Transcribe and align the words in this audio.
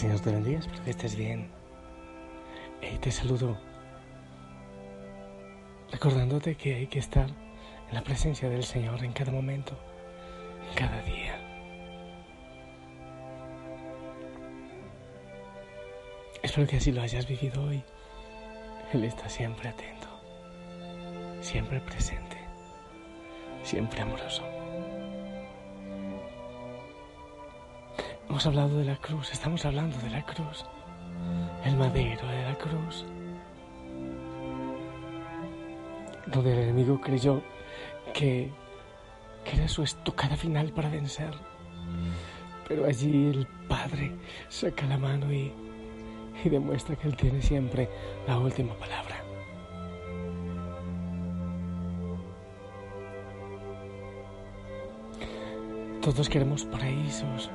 Señor 0.00 0.20
te 0.20 0.30
bendiga, 0.30 0.60
espero 0.60 0.82
que 0.82 0.90
estés 0.92 1.14
bien. 1.14 1.50
Y 2.80 2.96
te 3.00 3.10
saludo 3.10 3.58
recordándote 5.92 6.54
que 6.54 6.74
hay 6.74 6.86
que 6.86 7.00
estar 7.00 7.28
en 7.28 7.94
la 7.94 8.00
presencia 8.00 8.48
del 8.48 8.64
Señor 8.64 9.04
en 9.04 9.12
cada 9.12 9.30
momento, 9.30 9.78
en 10.70 10.74
cada 10.74 11.02
día. 11.02 11.38
Espero 16.42 16.66
que 16.66 16.78
así 16.78 16.92
lo 16.92 17.02
hayas 17.02 17.28
vivido 17.28 17.62
hoy. 17.62 17.84
Él 18.94 19.04
está 19.04 19.28
siempre 19.28 19.68
atento, 19.68 20.08
siempre 21.42 21.78
presente, 21.78 22.38
siempre 23.64 24.00
amoroso. 24.00 24.49
Hemos 28.30 28.46
hablado 28.46 28.78
de 28.78 28.84
la 28.84 28.96
cruz, 28.96 29.32
estamos 29.32 29.64
hablando 29.66 29.98
de 29.98 30.08
la 30.08 30.24
cruz, 30.24 30.64
el 31.64 31.76
madero 31.76 32.28
de 32.28 32.42
la 32.44 32.54
cruz, 32.54 33.04
donde 36.28 36.52
el 36.52 36.58
enemigo 36.60 37.00
creyó 37.00 37.42
que, 38.14 38.52
que 39.44 39.56
era 39.56 39.66
su 39.66 39.82
estocada 39.82 40.36
final 40.36 40.72
para 40.72 40.88
vencer. 40.88 41.34
Pero 42.68 42.86
allí 42.86 43.30
el 43.30 43.48
Padre 43.68 44.12
saca 44.48 44.86
la 44.86 44.96
mano 44.96 45.32
y, 45.32 45.52
y 46.44 46.48
demuestra 46.48 46.94
que 46.94 47.08
Él 47.08 47.16
tiene 47.16 47.42
siempre 47.42 47.90
la 48.28 48.38
última 48.38 48.74
palabra. 48.74 49.16
Todos 56.00 56.28
queremos 56.28 56.64
paraísos, 56.64 57.50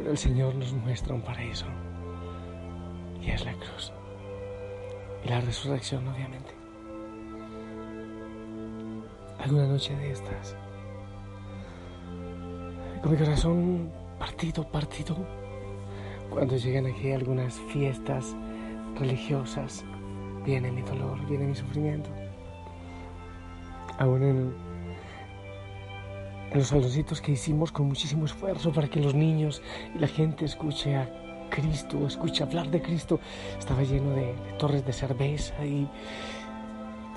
pero 0.00 0.12
el 0.12 0.18
Señor 0.18 0.54
nos 0.54 0.72
muestra 0.72 1.14
un 1.14 1.20
paraíso. 1.20 1.66
Y 3.20 3.30
es 3.30 3.44
la 3.44 3.52
cruz. 3.52 3.92
Y 5.22 5.28
la 5.28 5.42
resurrección, 5.42 6.08
obviamente. 6.08 6.54
Alguna 9.38 9.66
noche 9.66 9.94
de 9.96 10.10
estas, 10.10 10.56
con 13.02 13.12
mi 13.12 13.18
corazón 13.18 13.92
partido, 14.18 14.70
partido, 14.70 15.16
cuando 16.30 16.56
llegan 16.56 16.86
aquí 16.86 17.12
algunas 17.12 17.54
fiestas 17.72 18.34
religiosas, 18.98 19.84
viene 20.46 20.72
mi 20.72 20.80
dolor, 20.80 21.18
viene 21.26 21.46
mi 21.46 21.54
sufrimiento. 21.54 22.08
Aún 23.98 24.22
en, 24.22 24.54
los 26.54 26.68
saloncitos 26.68 27.20
que 27.20 27.32
hicimos 27.32 27.70
con 27.70 27.86
muchísimo 27.86 28.24
esfuerzo 28.24 28.72
para 28.72 28.88
que 28.88 29.00
los 29.00 29.14
niños 29.14 29.62
y 29.94 29.98
la 29.98 30.08
gente 30.08 30.44
escuche 30.44 30.96
a 30.96 31.08
Cristo, 31.50 32.06
escuche 32.06 32.42
hablar 32.42 32.70
de 32.70 32.80
Cristo, 32.82 33.20
estaba 33.58 33.82
lleno 33.82 34.10
de, 34.10 34.34
torres 34.58 34.84
de 34.84 34.92
cerveza 34.92 35.64
y, 35.64 35.88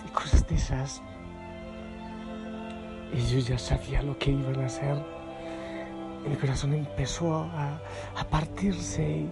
y 0.05 0.09
cosas 0.13 0.47
de 0.47 0.55
esas. 0.55 1.01
Y 3.13 3.31
yo 3.31 3.39
ya 3.39 3.57
sabía 3.57 4.01
lo 4.01 4.17
que 4.17 4.31
iban 4.31 4.59
a 4.59 4.65
hacer. 4.65 4.97
Mi 6.27 6.35
corazón 6.35 6.73
empezó 6.73 7.35
a, 7.35 7.79
a 8.15 8.23
partirse. 8.29 9.25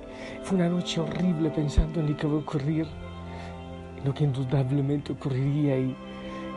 Fue 0.44 0.58
una 0.58 0.70
noche 0.70 1.00
horrible 1.00 1.50
pensando 1.50 2.00
en 2.00 2.12
lo 2.12 2.18
que 2.18 2.28
iba 2.28 2.36
a 2.36 2.40
ocurrir, 2.40 2.88
en 3.98 4.06
lo 4.06 4.14
que 4.14 4.24
indudablemente 4.24 5.14
ocurriría 5.14 5.78
y 5.78 5.96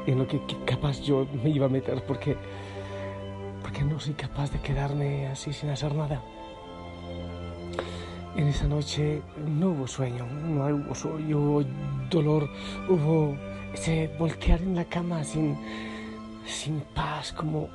en 0.06 0.19
lo 0.19 0.27
que, 0.27 0.44
que 0.47 0.56
capaz 0.65 1.00
yo 1.00 1.27
me 1.43 1.50
iba 1.50 1.66
a 1.66 1.69
meter, 1.69 2.04
porque 2.04 2.37
porque 3.75 3.93
no 3.93 3.99
soy 3.99 4.15
capaz 4.15 4.53
de 4.53 4.61
quedarme 4.61 5.27
así 5.27 5.53
sin 5.53 5.71
hacer 5.71 5.93
nada. 5.95 6.23
En 8.37 8.47
esa 8.47 8.69
noche 8.69 9.21
no 9.37 9.71
hubo 9.71 9.89
sueño, 9.89 10.27
no 10.27 10.67
hubo 10.67 10.95
sueño, 10.95 11.39
hubo 11.39 11.65
dolor, 12.09 12.49
hubo 12.89 13.37
ese 13.73 14.15
voltear 14.17 14.61
en 14.63 14.77
la 14.77 14.84
cama 14.84 15.25
sin, 15.25 15.59
sin 16.47 16.83
paz, 16.95 17.33
como, 17.33 17.69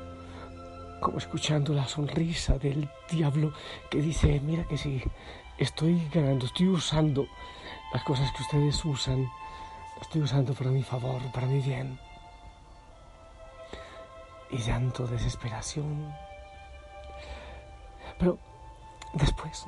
como 1.02 1.18
escuchando 1.18 1.74
la 1.74 1.86
sonrisa 1.86 2.58
del 2.58 2.88
diablo 3.12 3.52
que 3.90 4.02
dice, 4.02 4.40
mira 4.40 4.64
que 4.66 4.78
sí, 4.78 5.02
estoy 5.58 6.02
ganando, 6.14 6.46
estoy 6.46 6.70
usando 6.70 7.28
las 7.94 8.04
cosas 8.04 8.32
que 8.32 8.44
ustedes 8.44 8.86
usan, 8.86 9.24
las 9.98 10.04
estoy 10.04 10.22
usando 10.22 10.54
para 10.54 10.72
mi 10.72 10.84
favor, 10.84 11.22
para 11.34 11.48
mi 11.48 11.60
bien 11.60 12.00
y 14.52 14.58
llanto, 14.58 15.08
desesperación. 15.08 16.14
Pero 18.18 18.38
después, 19.14 19.66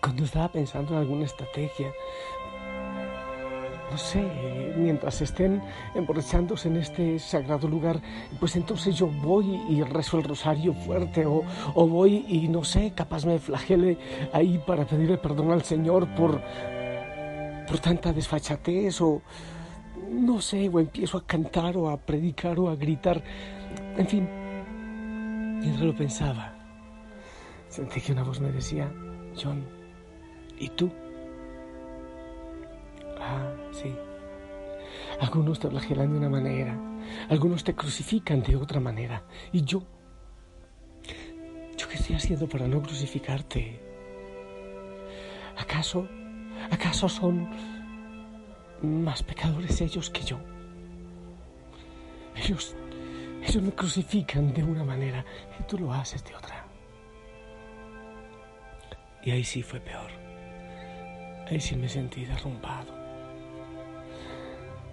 cuando 0.00 0.24
estaba 0.24 0.48
pensando 0.48 0.92
en 0.94 1.00
alguna 1.00 1.24
estrategia, 1.24 1.92
no 3.90 3.98
sé, 3.98 4.22
mientras 4.76 5.20
estén 5.20 5.62
emborrachándose 5.94 6.68
en 6.68 6.76
este 6.78 7.18
sagrado 7.18 7.68
lugar, 7.68 8.00
pues 8.40 8.56
entonces 8.56 8.96
yo 8.96 9.06
voy 9.06 9.60
y 9.68 9.82
rezo 9.82 10.18
el 10.18 10.24
rosario 10.24 10.72
fuerte 10.72 11.26
o, 11.26 11.42
o 11.74 11.86
voy 11.86 12.24
y 12.26 12.48
no 12.48 12.64
sé, 12.64 12.92
capaz 12.94 13.26
me 13.26 13.38
flagele 13.38 13.98
ahí 14.32 14.62
para 14.66 14.86
pedirle 14.86 15.18
perdón 15.18 15.52
al 15.52 15.62
Señor 15.62 16.08
por, 16.14 16.40
por 17.68 17.78
tanta 17.80 18.14
desfachatez 18.14 19.00
o, 19.02 19.20
no 20.12 20.40
sé, 20.40 20.68
o 20.68 20.78
empiezo 20.78 21.18
a 21.18 21.26
cantar 21.26 21.76
o 21.76 21.88
a 21.88 21.96
predicar 21.96 22.58
o 22.58 22.68
a 22.68 22.76
gritar. 22.76 23.22
En 23.96 24.06
fin, 24.06 24.28
mientras 25.60 25.84
lo 25.84 25.94
pensaba, 25.94 26.54
sentí 27.68 28.00
que 28.00 28.12
una 28.12 28.22
voz 28.22 28.40
me 28.40 28.52
decía, 28.52 28.92
John, 29.40 29.64
¿y 30.58 30.68
tú? 30.70 30.90
Ah, 33.18 33.52
sí. 33.72 33.94
Algunos 35.20 35.58
te 35.58 35.68
flagelan 35.68 36.12
de 36.12 36.18
una 36.18 36.28
manera, 36.28 36.76
algunos 37.28 37.64
te 37.64 37.74
crucifican 37.74 38.42
de 38.42 38.56
otra 38.56 38.80
manera. 38.80 39.24
Y 39.52 39.62
yo, 39.62 39.82
¿yo 41.76 41.88
qué 41.88 41.94
estoy 41.94 42.16
haciendo 42.16 42.48
para 42.48 42.66
no 42.66 42.82
crucificarte? 42.82 43.80
¿Acaso, 45.56 46.08
acaso 46.70 47.08
son 47.08 47.48
más 48.82 49.22
pecadores 49.22 49.80
ellos 49.80 50.10
que 50.10 50.22
yo. 50.22 50.38
Ellos, 52.36 52.74
ellos 53.42 53.62
me 53.62 53.72
crucifican 53.72 54.52
de 54.52 54.62
una 54.62 54.84
manera 54.84 55.24
y 55.58 55.62
tú 55.64 55.78
lo 55.78 55.92
haces 55.92 56.24
de 56.24 56.34
otra. 56.34 56.66
Y 59.22 59.30
ahí 59.30 59.44
sí 59.44 59.62
fue 59.62 59.80
peor. 59.80 60.10
Ahí 61.48 61.60
sí 61.60 61.76
me 61.76 61.88
sentí 61.88 62.24
derrumbado. 62.24 62.92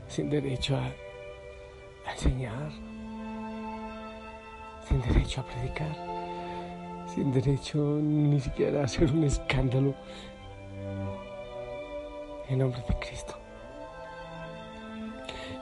Sin 0.08 0.30
derecho 0.30 0.78
a, 0.78 0.86
a 2.08 2.12
enseñar. 2.12 2.72
Sin 4.88 5.02
derecho 5.02 5.42
a 5.42 5.46
predicar. 5.46 5.96
Sin 7.08 7.32
derecho 7.32 7.78
ni 8.02 8.40
siquiera 8.40 8.82
a 8.82 8.84
hacer 8.84 9.12
un 9.12 9.24
escándalo. 9.24 9.96
En 12.50 12.60
nombre 12.60 12.84
de 12.88 12.96
Cristo. 13.00 13.40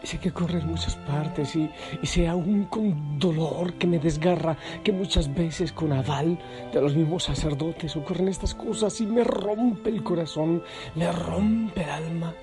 Sé 0.07 0.19
que 0.19 0.29
ocurre 0.29 0.59
en 0.59 0.67
muchas 0.67 0.95
partes 0.95 1.53
y, 1.57 1.69
y 2.01 2.07
sé 2.07 2.29
aún 2.29 2.63
con 2.65 3.19
dolor 3.19 3.73
que 3.73 3.85
me 3.85 3.99
desgarra 3.99 4.57
que 4.81 4.93
muchas 4.93 5.33
veces 5.33 5.73
con 5.73 5.91
aval 5.91 6.39
de 6.71 6.79
los 6.79 6.95
mismos 6.95 7.23
sacerdotes 7.25 7.93
ocurren 7.97 8.29
estas 8.29 8.55
cosas 8.55 9.01
y 9.01 9.05
me 9.05 9.25
rompe 9.25 9.89
el 9.89 10.03
corazón, 10.03 10.63
me 10.95 11.11
rompe 11.11 11.83
el 11.83 11.89
alma. 11.89 12.33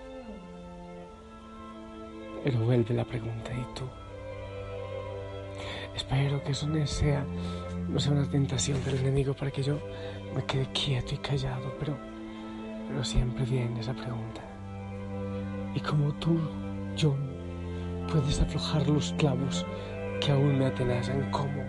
Pero 2.45 2.59
vuelve 2.67 2.95
la 2.95 3.05
pregunta, 3.07 3.51
¿y 3.55 3.75
tú? 3.75 3.85
Espero 5.97 6.45
que 6.45 6.53
eso 6.53 6.67
no 6.67 6.87
sea, 6.87 7.25
no 7.89 7.99
sea 7.99 8.13
una 8.13 8.29
tentación 8.29 8.85
del 8.85 8.99
enemigo 8.99 9.33
para 9.33 9.51
que 9.51 9.63
yo 9.63 9.79
me 10.37 10.45
quede 10.45 10.69
quieto 10.75 11.15
y 11.15 11.19
callado, 11.19 11.75
pero, 11.81 11.97
pero 12.89 13.03
siempre 13.03 13.47
viene 13.47 13.81
esa 13.81 13.95
pregunta. 13.95 14.43
Y 15.75 15.81
como 15.81 16.13
tú, 16.17 16.39
John, 17.01 17.34
puedes 18.07 18.41
aflojar 18.41 18.89
los 18.89 19.13
clavos 19.15 19.65
que 20.21 20.33
aún 20.33 20.59
me 20.59 20.67
atenazan, 20.67 21.31
¿cómo? 21.31 21.63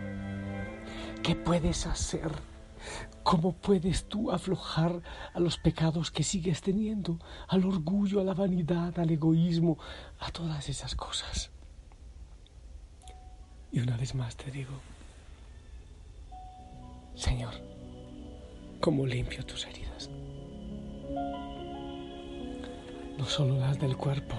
¿Qué 1.23 1.35
puedes 1.35 1.87
hacer? 1.87 2.31
¿Cómo 3.23 3.53
puedes 3.53 4.05
tú 4.05 4.31
aflojar 4.31 5.01
a 5.33 5.39
los 5.39 5.57
pecados 5.57 6.11
que 6.11 6.23
sigues 6.23 6.61
teniendo, 6.61 7.19
al 7.47 7.65
orgullo, 7.65 8.21
a 8.21 8.23
la 8.23 8.35
vanidad, 8.35 8.97
al 8.99 9.09
egoísmo, 9.09 9.79
a 10.19 10.29
todas 10.29 10.69
esas 10.69 10.95
cosas? 10.95 11.49
Y 13.71 13.79
una 13.79 13.97
vez 13.97 14.13
más 14.13 14.35
te 14.35 14.51
digo, 14.51 14.73
Señor, 17.15 17.53
¿cómo 18.79 19.05
limpio 19.05 19.43
tus 19.45 19.65
heridas? 19.65 20.09
No 23.17 23.25
solo 23.25 23.57
las 23.57 23.79
del 23.79 23.97
cuerpo, 23.97 24.35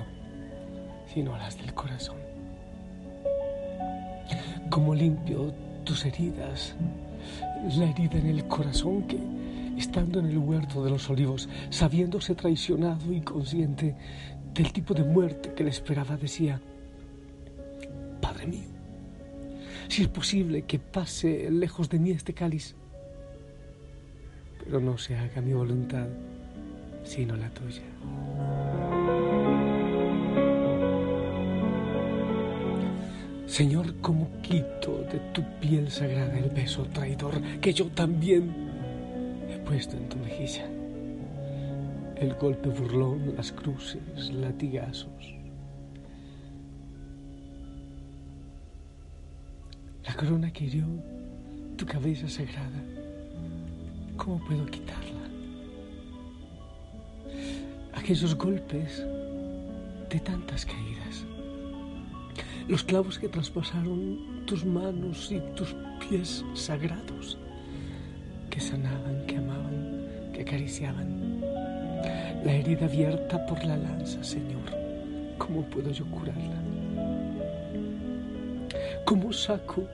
sino 1.16 1.34
las 1.38 1.56
del 1.56 1.72
corazón. 1.72 2.18
¿Cómo 4.68 4.94
limpio 4.94 5.50
tus 5.82 6.04
heridas? 6.04 6.76
La 7.78 7.86
herida 7.86 8.18
en 8.18 8.26
el 8.26 8.46
corazón 8.46 9.04
que, 9.04 9.18
estando 9.78 10.18
en 10.20 10.26
el 10.26 10.36
huerto 10.36 10.84
de 10.84 10.90
los 10.90 11.08
olivos, 11.08 11.48
sabiéndose 11.70 12.34
traicionado 12.34 13.10
y 13.10 13.22
consciente 13.22 13.94
del 14.52 14.70
tipo 14.74 14.92
de 14.92 15.04
muerte 15.04 15.54
que 15.54 15.64
le 15.64 15.70
esperaba, 15.70 16.18
decía, 16.18 16.60
Padre 18.20 18.48
mío, 18.48 18.68
si 19.88 20.02
es 20.02 20.08
posible 20.08 20.64
que 20.64 20.78
pase 20.78 21.50
lejos 21.50 21.88
de 21.88 21.98
mí 21.98 22.10
este 22.10 22.34
cáliz, 22.34 22.74
pero 24.62 24.80
no 24.80 24.98
se 24.98 25.16
haga 25.16 25.40
mi 25.40 25.54
voluntad, 25.54 26.08
sino 27.04 27.36
la 27.36 27.48
tuya. 27.48 27.80
Señor, 33.46 33.94
¿cómo 34.00 34.28
quito 34.42 35.04
de 35.10 35.18
tu 35.32 35.42
piel 35.60 35.90
sagrada 35.90 36.38
el 36.38 36.50
beso 36.50 36.84
traidor 36.92 37.40
que 37.60 37.72
yo 37.72 37.86
también 37.86 38.52
he 39.48 39.58
puesto 39.58 39.96
en 39.96 40.08
tu 40.08 40.16
mejilla? 40.18 40.66
El 42.16 42.34
golpe 42.34 42.68
burlón, 42.68 43.34
las 43.36 43.52
cruces, 43.52 44.32
latigazos, 44.32 45.36
La 50.06 50.14
corona 50.14 50.52
que 50.52 50.64
hirió 50.64 50.86
tu 51.76 51.84
cabeza 51.84 52.28
sagrada, 52.28 52.80
¿cómo 54.16 54.38
puedo 54.46 54.64
quitarla? 54.66 55.20
Aquellos 57.92 58.36
golpes 58.36 59.04
de 60.08 60.20
tantas 60.20 60.64
caídas, 60.64 60.95
los 62.68 62.82
clavos 62.82 63.18
que 63.18 63.28
traspasaron 63.28 64.44
tus 64.44 64.64
manos 64.64 65.30
y 65.30 65.40
tus 65.54 65.74
pies 66.00 66.44
sagrados, 66.54 67.38
que 68.50 68.60
sanaban, 68.60 69.24
que 69.26 69.36
amaban, 69.36 70.32
que 70.32 70.42
acariciaban. 70.42 71.40
La 72.44 72.52
herida 72.52 72.86
abierta 72.86 73.44
por 73.46 73.64
la 73.64 73.76
lanza, 73.76 74.22
Señor, 74.22 74.64
¿cómo 75.38 75.62
puedo 75.62 75.90
yo 75.90 76.04
curarla? 76.06 76.56
¿Cómo 79.04 79.32
saco 79.32 79.84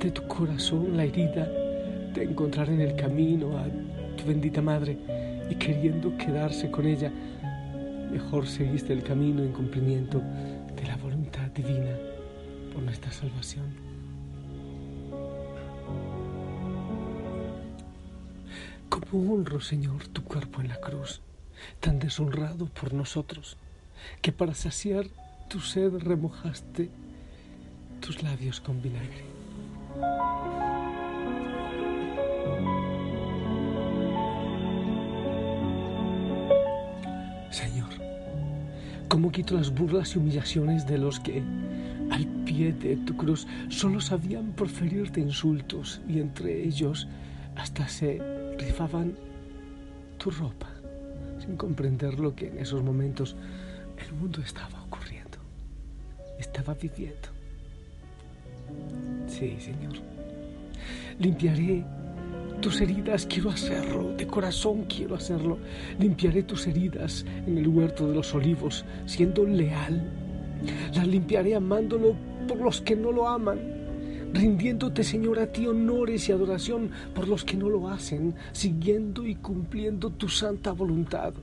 de 0.00 0.10
tu 0.10 0.22
corazón 0.26 0.96
la 0.96 1.04
herida 1.04 1.46
de 2.14 2.24
encontrar 2.24 2.70
en 2.70 2.80
el 2.80 2.96
camino 2.96 3.58
a 3.58 3.66
tu 4.16 4.24
bendita 4.26 4.62
madre 4.62 4.96
y 5.50 5.54
queriendo 5.56 6.16
quedarse 6.16 6.70
con 6.70 6.86
ella, 6.86 7.12
mejor 8.10 8.46
seguiste 8.46 8.92
el 8.92 9.02
camino 9.02 9.42
en 9.42 9.52
cumplimiento 9.52 10.22
divina 11.58 11.96
por 12.72 12.82
nuestra 12.82 13.10
salvación? 13.10 13.66
¿Cómo 18.88 19.34
honro, 19.34 19.60
Señor, 19.60 20.06
tu 20.08 20.22
cuerpo 20.22 20.60
en 20.60 20.68
la 20.68 20.80
cruz, 20.80 21.20
tan 21.80 21.98
deshonrado 21.98 22.66
por 22.66 22.94
nosotros, 22.94 23.56
que 24.22 24.30
para 24.30 24.54
saciar 24.54 25.06
tu 25.48 25.60
sed 25.60 25.92
remojaste 25.98 26.90
tus 28.00 28.22
labios 28.22 28.60
con 28.60 28.80
vinagre. 28.80 29.24
¿Cómo 39.08 39.32
quito 39.32 39.54
las 39.54 39.70
burlas 39.74 40.14
y 40.14 40.18
humillaciones 40.18 40.86
de 40.86 40.98
los 40.98 41.18
que 41.20 41.42
al 42.10 42.26
pie 42.44 42.72
de 42.72 42.96
tu 42.96 43.16
cruz 43.16 43.46
solo 43.68 44.00
sabían 44.00 44.52
proferirte 44.52 45.20
insultos 45.20 46.00
y 46.08 46.20
entre 46.20 46.62
ellos 46.62 47.08
hasta 47.56 47.88
se 47.88 48.20
rifaban 48.58 49.14
tu 50.18 50.30
ropa 50.30 50.68
sin 51.40 51.56
comprender 51.56 52.18
lo 52.18 52.34
que 52.34 52.48
en 52.48 52.58
esos 52.58 52.82
momentos 52.82 53.36
el 54.04 54.12
mundo 54.14 54.40
estaba 54.42 54.82
ocurriendo, 54.84 55.38
estaba 56.38 56.74
viviendo? 56.74 57.28
Sí, 59.26 59.56
Señor. 59.58 59.94
Limpiaré 61.18 61.84
tus 62.60 62.80
heridas, 62.80 63.26
quiero 63.26 63.50
hacerlo, 63.50 64.14
de 64.16 64.26
corazón 64.26 64.84
quiero 64.84 65.14
hacerlo. 65.14 65.58
Limpiaré 65.98 66.42
tus 66.42 66.66
heridas 66.66 67.24
en 67.46 67.58
el 67.58 67.68
huerto 67.68 68.08
de 68.08 68.14
los 68.14 68.34
olivos, 68.34 68.84
siendo 69.06 69.44
leal. 69.44 70.10
Las 70.94 71.06
limpiaré 71.06 71.54
amándolo 71.54 72.14
por 72.46 72.58
los 72.58 72.80
que 72.80 72.96
no 72.96 73.12
lo 73.12 73.28
aman, 73.28 73.58
rindiéndote, 74.32 75.04
Señor, 75.04 75.38
a 75.38 75.46
ti 75.46 75.66
honores 75.66 76.28
y 76.28 76.32
adoración 76.32 76.90
por 77.14 77.28
los 77.28 77.44
que 77.44 77.56
no 77.56 77.68
lo 77.68 77.88
hacen, 77.88 78.34
siguiendo 78.52 79.26
y 79.26 79.36
cumpliendo 79.36 80.10
tu 80.10 80.28
santa 80.28 80.72
voluntad. 80.72 81.34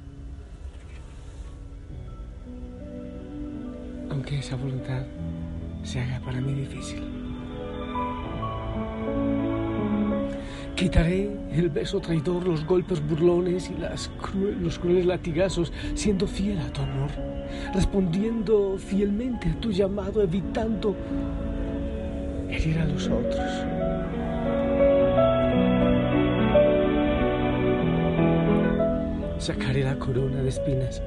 Aunque 4.10 4.40
esa 4.40 4.56
voluntad 4.56 5.04
se 5.84 6.00
haga 6.00 6.20
para 6.20 6.40
mí 6.42 6.54
difícil. 6.54 7.25
Quitaré 10.76 11.30
el 11.54 11.70
beso 11.70 12.02
traidor, 12.02 12.46
los 12.46 12.66
golpes 12.66 13.02
burlones 13.08 13.70
y 13.70 13.80
las 13.80 14.12
los 14.60 14.78
crueles 14.78 15.06
latigazos, 15.06 15.72
siendo 15.94 16.28
fiel 16.28 16.60
a 16.60 16.68
tu 16.74 16.82
amor, 16.82 17.10
respondiendo 17.74 18.78
fielmente 18.78 19.48
a 19.48 19.60
tu 19.62 19.72
llamado, 19.72 20.22
evitando 20.22 20.94
herir 22.50 22.80
a 22.80 22.86
los 22.86 23.08
otros. 23.08 23.40
Sacaré 29.38 29.84
la 29.84 29.98
corona 29.98 30.42
de 30.42 30.50
espinas 30.50 31.02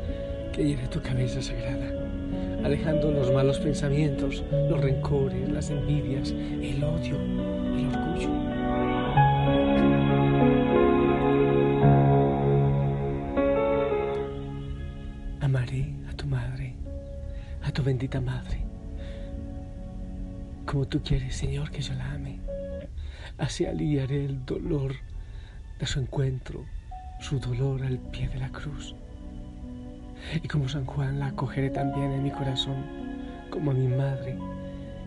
que 0.55 0.65
hiere 0.65 0.89
tu 0.89 1.03
cabeza 1.03 1.43
sagrada, 1.43 1.93
alejando 2.65 3.11
los 3.11 3.31
malos 3.33 3.59
pensamientos, 3.59 4.43
los 4.51 4.81
rencores, 4.81 5.47
las 5.51 5.69
envidias, 5.69 6.31
el 6.31 6.83
odio, 6.83 7.17
el 7.77 7.87
orgullo. 7.95 8.38
Bendita 17.89 18.21
madre, 18.21 18.59
como 20.67 20.87
tú 20.87 21.01
quieres, 21.03 21.35
Señor, 21.35 21.71
que 21.71 21.81
yo 21.81 21.95
la 21.95 22.13
ame. 22.13 22.39
Así 23.39 23.65
aliviaré 23.65 24.27
el 24.27 24.45
dolor 24.45 24.93
de 25.81 25.87
su 25.87 25.99
encuentro, 25.99 26.67
su 27.19 27.41
dolor 27.41 27.83
al 27.83 27.99
pie 27.99 28.29
de 28.29 28.41
la 28.41 28.51
cruz. 28.51 28.95
Y 30.43 30.47
como 30.49 30.69
San 30.69 30.85
Juan 30.85 31.19
la 31.19 31.29
acogeré 31.29 31.71
también 31.71 32.13
en 32.13 32.25
mi 32.25 32.31
corazón, 32.31 32.77
como 33.49 33.71
a 33.71 33.75
mi 33.75 33.89
madre, 33.89 34.37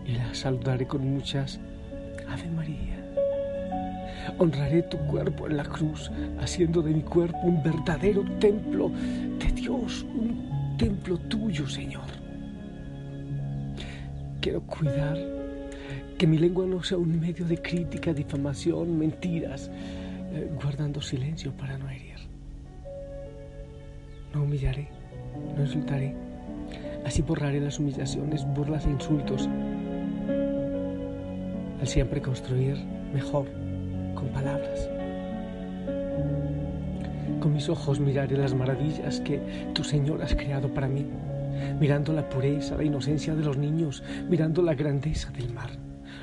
y 0.07 0.13
la 0.13 0.33
saludaré 0.33 0.87
con 0.87 1.07
muchas 1.07 1.59
Ave 2.27 2.49
María. 2.49 2.97
Honraré 4.39 4.81
tu 4.81 4.97
cuerpo 4.97 5.45
en 5.45 5.57
la 5.57 5.65
cruz, 5.65 6.11
haciendo 6.39 6.81
de 6.81 6.95
mi 6.95 7.03
cuerpo 7.03 7.37
un 7.43 7.61
verdadero 7.61 8.23
templo 8.39 8.89
de 8.89 9.51
Dios, 9.51 10.03
un 10.15 10.75
templo 10.79 11.19
tuyo, 11.19 11.69
Señor. 11.69 12.20
Quiero 14.41 14.61
cuidar 14.61 15.17
que 16.17 16.27
mi 16.27 16.37
lengua 16.37 16.65
no 16.65 16.83
sea 16.83 16.97
un 16.97 17.19
medio 17.19 17.45
de 17.45 17.61
crítica, 17.61 18.13
difamación, 18.13 18.97
mentiras, 18.97 19.71
eh, 20.33 20.51
guardando 20.61 21.01
silencio 21.01 21.51
para 21.53 21.77
no 21.77 21.89
herir. 21.89 22.17
No 24.33 24.43
humillaré, 24.43 24.87
no 25.55 25.61
insultaré. 25.61 26.15
Así 27.05 27.21
borraré 27.21 27.59
las 27.59 27.79
humillaciones, 27.79 28.45
burlas 28.53 28.85
e 28.85 28.89
insultos. 28.89 29.47
Al 31.79 31.87
siempre 31.87 32.21
construir 32.21 32.77
mejor 33.13 33.47
con 34.15 34.27
palabras. 34.29 34.89
Con 37.39 37.53
mis 37.53 37.67
ojos 37.69 37.99
miraré 37.99 38.37
las 38.37 38.53
maravillas 38.53 39.19
que 39.21 39.39
tu 39.73 39.83
Señor 39.83 40.21
has 40.21 40.35
creado 40.35 40.71
para 40.71 40.87
mí, 40.87 41.07
mirando 41.79 42.13
la 42.13 42.27
pureza, 42.29 42.77
la 42.77 42.83
inocencia 42.83 43.35
de 43.35 43.43
los 43.43 43.57
niños, 43.57 44.03
mirando 44.29 44.61
la 44.61 44.73
grandeza 44.73 45.31
del 45.31 45.53
mar, 45.53 45.71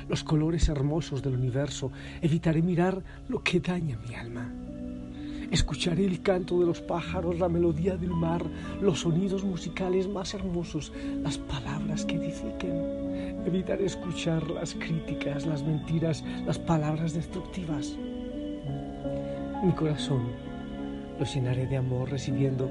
los 0.07 0.23
colores 0.23 0.69
hermosos 0.69 1.21
del 1.21 1.35
universo. 1.35 1.91
Evitaré 2.21 2.61
mirar 2.61 3.01
lo 3.27 3.43
que 3.43 3.59
daña 3.59 3.97
mi 4.07 4.15
alma. 4.15 4.51
Escucharé 5.51 6.05
el 6.05 6.21
canto 6.21 6.59
de 6.59 6.67
los 6.67 6.79
pájaros, 6.79 7.39
la 7.39 7.49
melodía 7.49 7.97
del 7.97 8.11
mar, 8.11 8.43
los 8.81 8.99
sonidos 8.99 9.43
musicales 9.43 10.07
más 10.07 10.35
hermosos, 10.35 10.93
las 11.23 11.39
palabras 11.39 12.05
que 12.05 12.17
edifiquen. 12.17 13.43
Evitaré 13.45 13.85
escuchar 13.85 14.47
las 14.51 14.75
críticas, 14.75 15.47
las 15.47 15.63
mentiras, 15.63 16.23
las 16.45 16.59
palabras 16.59 17.13
destructivas. 17.13 17.97
Mi 19.63 19.71
corazón 19.73 20.21
lo 21.19 21.25
llenaré 21.25 21.65
de 21.65 21.77
amor 21.77 22.11
recibiendo 22.11 22.69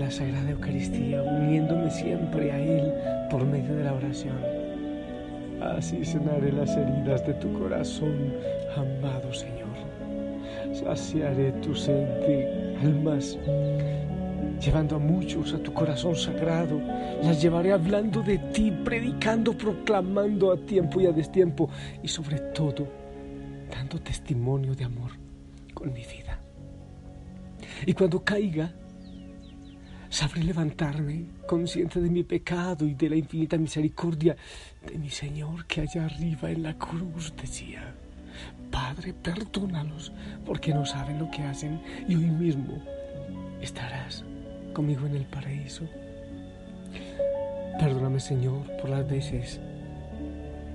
la 0.00 0.10
Sagrada 0.10 0.50
Eucaristía, 0.50 1.22
uniéndome 1.22 1.90
siempre 1.90 2.50
a 2.50 2.58
Él 2.58 2.90
por 3.30 3.44
medio 3.44 3.76
de 3.76 3.84
la 3.84 3.92
oración. 3.92 4.38
Así 5.60 6.06
sanaré 6.06 6.52
las 6.52 6.74
heridas 6.74 7.26
de 7.26 7.34
tu 7.34 7.52
corazón, 7.52 8.32
amado 8.74 9.30
Señor. 9.34 9.68
Saciaré 10.72 11.52
tu 11.60 11.74
sed 11.74 12.06
de 12.26 12.76
almas, 12.80 13.38
llevando 14.58 14.96
a 14.96 14.98
muchos 14.98 15.52
a 15.52 15.58
tu 15.58 15.74
corazón 15.74 16.16
sagrado. 16.16 16.80
Las 17.22 17.42
llevaré 17.42 17.72
hablando 17.72 18.22
de 18.22 18.38
ti, 18.54 18.70
predicando, 18.70 19.52
proclamando 19.52 20.50
a 20.50 20.56
tiempo 20.56 21.02
y 21.02 21.06
a 21.06 21.12
destiempo 21.12 21.68
y 22.02 22.08
sobre 22.08 22.38
todo 22.54 22.88
dando 23.70 24.00
testimonio 24.00 24.74
de 24.74 24.84
amor 24.84 25.10
con 25.74 25.92
mi 25.92 26.06
vida. 26.06 26.40
Y 27.84 27.92
cuando 27.92 28.24
caiga, 28.24 28.72
sabré 30.10 30.42
levantarme, 30.42 31.26
consciente 31.46 32.00
de 32.00 32.10
mi 32.10 32.24
pecado 32.24 32.84
y 32.84 32.94
de 32.94 33.08
la 33.08 33.16
infinita 33.16 33.56
misericordia 33.56 34.36
de 34.86 34.98
mi 34.98 35.08
Señor 35.08 35.66
que 35.66 35.82
allá 35.82 36.04
arriba 36.04 36.50
en 36.50 36.64
la 36.64 36.74
cruz 36.74 37.32
decía, 37.40 37.94
Padre, 38.70 39.14
perdónalos 39.14 40.12
porque 40.44 40.74
no 40.74 40.84
saben 40.84 41.18
lo 41.18 41.30
que 41.30 41.42
hacen 41.42 41.80
y 42.08 42.16
hoy 42.16 42.26
mismo 42.26 42.82
estarás 43.62 44.24
conmigo 44.72 45.06
en 45.06 45.16
el 45.16 45.24
paraíso. 45.26 45.84
Perdóname, 47.78 48.20
Señor, 48.20 48.64
por 48.80 48.90
las 48.90 49.08
veces 49.08 49.60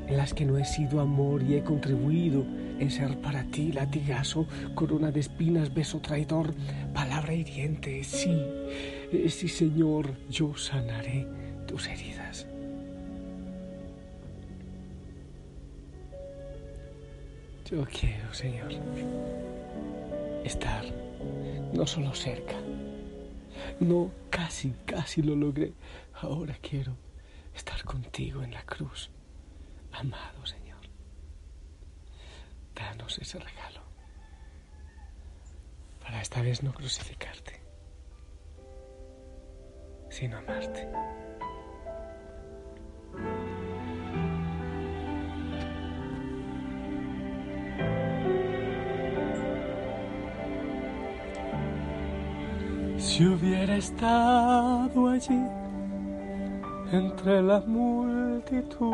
en 0.08 0.18
las 0.18 0.34
que 0.34 0.46
no 0.46 0.58
he 0.58 0.66
sido 0.66 1.02
amor 1.02 1.44
y 1.44 1.56
he 1.56 1.64
contribuido 1.64 2.46
en 2.80 2.92
ser 2.92 3.18
para 3.20 3.44
ti 3.46 3.72
latigazo, 3.72 4.48
corona 4.74 5.12
de 5.12 5.20
espinas, 5.22 5.74
beso 5.74 6.00
traidor, 6.00 6.54
palabra 6.94 7.34
hiriente. 7.34 8.04
Sí, 8.04 8.38
eh, 9.12 9.30
sí, 9.30 9.48
Señor, 9.48 10.16
yo 10.30 10.56
sanaré 10.56 11.28
tus 11.68 11.88
heridas. 11.88 12.48
Yo 17.70 17.84
quiero, 17.86 18.32
Señor, 18.34 18.72
estar 20.44 20.86
no 21.74 21.88
solo 21.88 22.14
cerca, 22.14 22.56
no 23.80 24.12
casi, 24.30 24.74
casi 24.86 25.24
lo 25.24 25.36
logré. 25.36 25.74
Ahora 26.14 26.56
quiero 26.62 26.96
estar 27.56 27.84
contigo 27.84 28.44
en 28.44 28.52
la 28.52 28.64
cruz, 28.64 29.10
amado 29.92 30.46
Señor. 30.46 30.65
Danos 32.76 33.18
ese 33.20 33.40
regalo 33.40 33.82
para 36.02 36.22
esta 36.22 36.42
vez 36.42 36.62
no 36.62 36.72
crucificarte, 36.74 37.62
sino 40.10 40.38
amarte. 40.38 40.88
Si 52.98 53.26
hubiera 53.26 53.78
estado 53.78 55.10
allí 55.10 55.42
entre 56.92 57.42
la 57.42 57.62
multitud, 57.62 58.94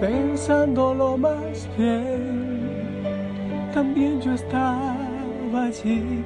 Pensándolo 0.00 1.16
más 1.16 1.68
bien, 1.76 3.02
también 3.72 4.20
yo 4.20 4.32
estaba 4.34 5.64
allí. 5.64 6.24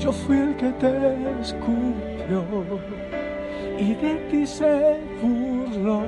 Yo 0.00 0.12
fui 0.12 0.38
el 0.38 0.56
que 0.56 0.70
te 0.72 1.40
escupió 1.40 2.44
y 3.78 3.94
de 3.94 4.14
ti 4.30 4.46
se 4.46 4.96
burló, 5.22 6.02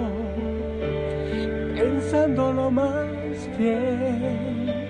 pensándolo 1.77 2.71
más 2.71 3.49
bien. 3.59 4.83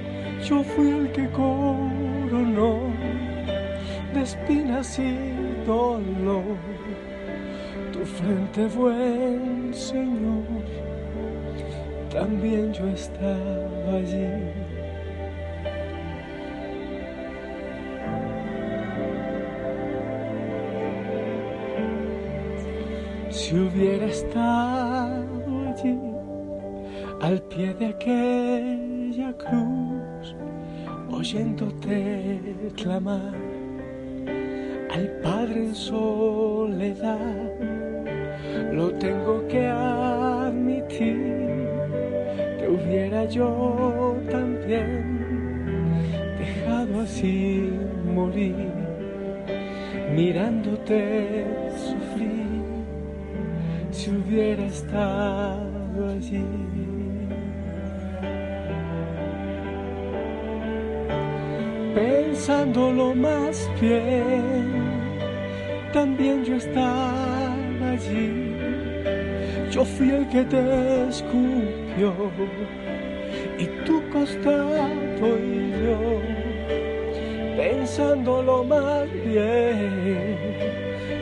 Yo 0.43 0.63
fui 0.63 0.91
el 0.91 1.13
que 1.13 1.29
coronó 1.31 2.81
de 4.15 4.23
espinas 4.23 4.99
y 4.99 5.17
dolor 5.67 6.57
tu 7.93 8.01
frente, 8.05 8.67
buen 8.77 9.73
Señor 9.73 10.82
también 12.13 12.73
yo 12.75 12.87
estaba 12.89 13.97
allí. 13.97 14.27
Si 23.31 23.57
hubiera 23.57 24.07
estado 24.07 25.69
allí, 25.69 25.99
al 27.23 27.41
pie 27.43 27.73
de 27.75 27.87
aquella 27.87 29.33
cruz, 29.39 30.37
oyéndote 31.11 32.41
clamar 32.77 33.35
al 34.91 35.09
Padre 35.23 35.65
en 35.65 35.75
soledad, 35.75 37.19
lo 38.71 38.91
tengo 38.97 39.47
que 39.49 39.67
admitir 39.67 41.22
yo 43.31 44.17
también 44.31 45.95
dejado 46.39 47.01
así 47.01 47.71
morir, 48.15 48.55
mirándote 50.15 51.47
sufrir, 51.75 52.61
si 53.91 54.11
hubiera 54.11 54.65
estado 54.65 56.11
allí. 56.11 56.45
Pensándolo 61.95 63.15
más 63.15 63.71
bien, 63.81 64.73
también 65.93 66.45
yo 66.45 66.57
estaba 66.57 67.55
allí 67.93 68.53
yo 69.73 69.87
fui 69.87 70.11
el 70.11 70.29
que 70.29 70.45
te 70.45 70.61
escupió 71.93 72.13
y 73.59 73.67
tu 73.85 74.03
costado 74.11 75.39
y 75.39 75.71
yo, 75.85 76.21
pensándolo 77.57 78.65
más 78.65 79.11
bien, 79.25 80.25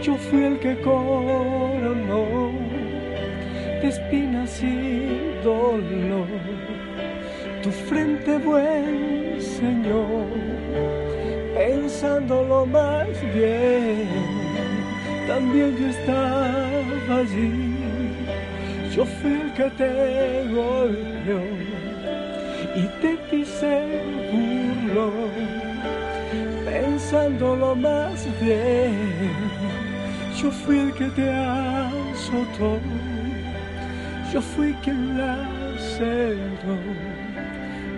yo 0.02 0.14
fui 0.16 0.44
el 0.44 0.58
que 0.58 0.80
coronó 0.80 2.52
de 3.80 3.88
espinas 3.88 4.62
y 4.62 5.34
dolor. 5.42 6.26
Tu 7.62 7.70
frente, 7.70 8.38
buen 8.38 9.40
Señor, 9.40 10.26
pensando 11.54 12.42
lo 12.44 12.64
más 12.66 13.08
bien, 13.34 14.08
también 15.26 15.76
yo 15.76 15.88
estaba 15.88 17.18
allí. 17.18 17.89
Yo 19.00 19.06
fui 19.06 19.32
el 19.32 19.52
que 19.54 19.70
te 19.78 20.44
golpeó 20.52 21.40
y 22.76 22.82
te 23.00 23.16
ti 23.30 23.46
se 23.46 24.02
burló, 24.30 25.10
pensando 26.66 27.56
lo 27.56 27.74
más 27.74 28.26
bien. 28.42 28.92
Yo 30.36 30.50
fui 30.50 30.80
el 30.80 30.92
que 30.92 31.06
te 31.16 31.30
azotó 31.30 32.78
yo 34.34 34.42
fui 34.42 34.74
quien 34.82 35.16
la 35.16 35.48
cerró, 35.78 36.76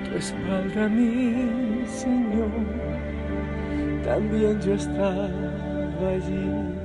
tu 0.04 0.16
espalda, 0.16 0.88
mi 0.88 1.84
Señor, 1.84 2.48
también 4.04 4.60
yo 4.62 4.74
estaba 4.74 5.28
allí. 6.14 6.81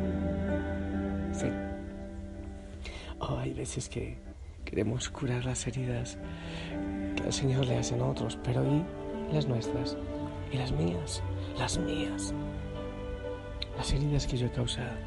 Oh, 3.20 3.38
hay 3.38 3.54
veces 3.54 3.90
que 3.90 4.18
queremos 4.64 5.10
curar 5.10 5.46
las 5.46 5.66
heridas 5.68 6.18
que 7.16 7.24
el 7.24 7.34
Señor 7.34 7.66
le 7.66 7.78
hacen 7.78 8.02
a 8.02 8.06
otros, 8.06 8.38
pero 8.44 8.64
¿y 8.64 8.84
las 9.34 9.48
nuestras? 9.48 9.98
¿Y 10.52 10.58
las 10.58 10.72
mías? 10.72 11.24
Las 11.58 11.78
mías. 11.78 12.34
Las 13.76 13.92
heridas 13.92 14.28
que 14.28 14.38
yo 14.38 14.48
he 14.48 14.52
causado. 14.52 14.98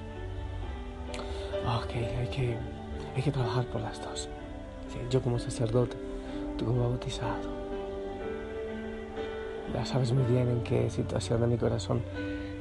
Ok, 1.67 1.95
hay 1.95 2.29
que 2.29 2.57
hay 3.15 3.23
que 3.23 3.31
trabajar 3.33 3.67
por 3.67 3.81
las 3.81 4.01
dos. 4.03 4.29
yo 5.11 5.21
como 5.23 5.39
sacerdote, 5.39 5.97
tú 6.57 6.67
como 6.67 6.89
bautizado. 6.89 7.61
Ya 9.73 9.85
sabes 9.85 10.13
muy 10.13 10.25
bien 10.25 10.49
en 10.49 10.63
qué 10.63 10.91
situación 10.91 11.41
de 11.41 11.47
mi 11.47 11.57
corazón 11.57 12.03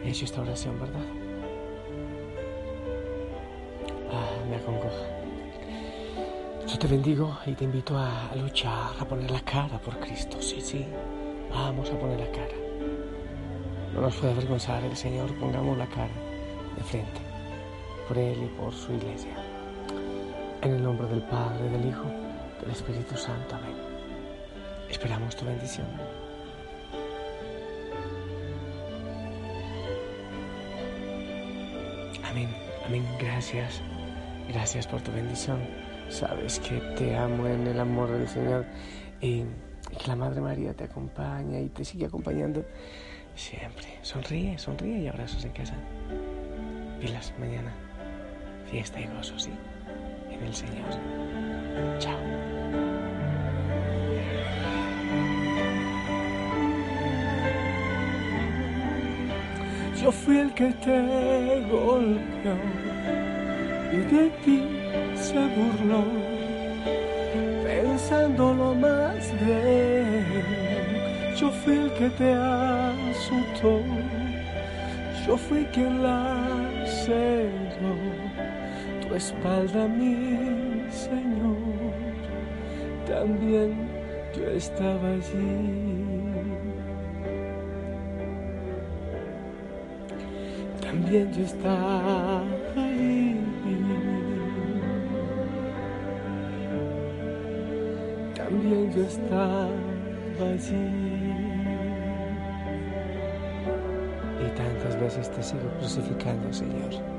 he 0.03 0.09
hecho 0.09 0.25
esta 0.25 0.41
oración, 0.41 0.79
¿verdad? 0.79 1.18
Bendigo 6.89 7.37
y 7.45 7.53
te 7.53 7.65
invito 7.65 7.95
a 7.97 8.31
luchar, 8.35 8.93
a 8.99 9.05
poner 9.05 9.29
la 9.29 9.41
cara 9.41 9.77
por 9.79 9.99
Cristo. 9.99 10.41
Sí, 10.41 10.59
sí, 10.59 10.85
vamos 11.51 11.89
a 11.91 11.99
poner 11.99 12.19
la 12.19 12.31
cara. 12.31 12.55
No 13.93 14.01
nos 14.01 14.15
puede 14.15 14.33
avergonzar 14.33 14.83
el 14.83 14.97
Señor, 14.97 15.31
pongamos 15.39 15.77
la 15.77 15.85
cara 15.85 16.13
de 16.75 16.83
frente 16.83 17.21
por 18.07 18.17
Él 18.17 18.43
y 18.43 18.47
por 18.59 18.73
su 18.73 18.91
iglesia. 18.93 19.35
En 20.63 20.73
el 20.73 20.83
nombre 20.83 21.07
del 21.07 21.21
Padre, 21.21 21.69
del 21.69 21.85
Hijo, 21.85 22.05
del 22.59 22.71
Espíritu 22.71 23.15
Santo. 23.15 23.55
Amén. 23.55 23.75
Esperamos 24.89 25.35
tu 25.35 25.45
bendición. 25.45 25.87
Amén, 32.23 32.49
amén. 32.87 33.05
Gracias. 33.19 33.79
Gracias 34.47 34.87
por 34.87 35.01
tu 35.01 35.11
bendición. 35.11 35.88
Sabes 36.09 36.59
que 36.59 36.79
te 36.97 37.15
amo 37.15 37.47
en 37.47 37.67
el 37.67 37.79
amor 37.79 38.11
del 38.11 38.27
Señor 38.27 38.65
y 39.21 39.43
que 39.97 40.07
la 40.07 40.15
Madre 40.15 40.41
María 40.41 40.73
te 40.73 40.85
acompaña 40.85 41.59
y 41.59 41.69
te 41.69 41.85
sigue 41.85 42.05
acompañando 42.05 42.65
siempre. 43.35 43.87
Sonríe, 44.01 44.57
sonríe 44.57 44.99
y 44.99 45.07
abrazos 45.07 45.45
en 45.45 45.51
casa. 45.51 45.75
Pilas 46.99 47.33
mañana. 47.39 47.73
Fiesta 48.69 48.99
y 48.99 49.07
gozo, 49.07 49.37
sí 49.39 49.51
el 50.45 50.53
Señor. 50.53 50.89
Chao. 51.99 52.17
Yo 60.01 60.11
fui 60.11 60.37
el 60.37 60.53
que 60.53 60.71
te 60.71 61.67
golpeó 61.69 62.55
y 63.91 63.97
de 63.97 64.29
ti 64.45 64.78
se 65.19 65.39
burló, 65.55 66.03
pensando 67.63 68.53
lo 68.53 68.73
más 68.73 69.31
bien. 69.43 70.15
Yo 71.35 71.49
fui 71.51 71.77
el 71.77 71.93
que 71.93 72.09
te 72.09 72.33
asustó, 72.33 73.81
yo 75.25 75.37
fui 75.37 75.65
quien 75.73 76.03
la 76.03 76.37
cerró 76.85 77.95
tu 79.01 79.15
espalda, 79.15 79.87
mi 79.87 80.89
Señor, 80.89 81.93
también 83.07 83.89
yo 84.35 84.49
estaba 84.51 85.09
allí. 85.09 85.99
También 90.81 91.31
yo 91.33 91.43
estaba 91.43 92.41
También 98.69 98.93
yo 98.93 99.03
estaba 99.03 99.65
allí. 100.41 100.75
Y 104.45 104.49
tantas 104.55 104.99
veces 105.01 105.31
te 105.31 105.41
sigo 105.41 105.67
crucificando, 105.79 106.53
Señor. 106.53 107.18